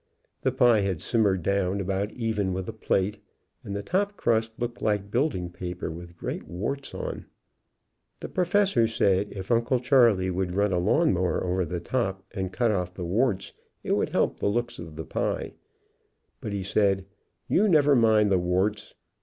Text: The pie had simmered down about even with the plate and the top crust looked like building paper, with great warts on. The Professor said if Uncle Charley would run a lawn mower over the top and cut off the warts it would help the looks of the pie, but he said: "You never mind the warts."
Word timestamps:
The 0.41 0.51
pie 0.51 0.79
had 0.79 0.99
simmered 0.99 1.43
down 1.43 1.79
about 1.79 2.11
even 2.13 2.53
with 2.53 2.65
the 2.65 2.73
plate 2.73 3.19
and 3.63 3.75
the 3.75 3.83
top 3.83 4.17
crust 4.17 4.51
looked 4.57 4.81
like 4.81 5.11
building 5.11 5.51
paper, 5.51 5.91
with 5.91 6.17
great 6.17 6.47
warts 6.47 6.95
on. 6.95 7.27
The 8.19 8.27
Professor 8.27 8.87
said 8.87 9.27
if 9.31 9.51
Uncle 9.51 9.79
Charley 9.79 10.31
would 10.31 10.55
run 10.55 10.73
a 10.73 10.79
lawn 10.79 11.13
mower 11.13 11.43
over 11.43 11.65
the 11.65 11.79
top 11.79 12.23
and 12.31 12.51
cut 12.51 12.71
off 12.71 12.95
the 12.95 13.05
warts 13.05 13.53
it 13.83 13.91
would 13.91 14.09
help 14.09 14.39
the 14.39 14.49
looks 14.49 14.79
of 14.79 14.95
the 14.95 15.05
pie, 15.05 15.53
but 16.39 16.51
he 16.51 16.63
said: 16.63 17.05
"You 17.47 17.69
never 17.69 17.95
mind 17.95 18.31
the 18.31 18.39
warts." 18.39 18.95